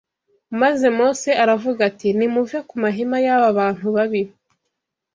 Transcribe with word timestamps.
Maze 0.61 0.85
Mose 0.97 1.31
aravuga 1.43 1.79
ati 1.89 2.07
nimuve 2.17 2.57
ku 2.67 2.75
mahema 2.83 3.17
y’aba 3.25 3.49
bantu 3.59 3.85
babi 3.95 4.23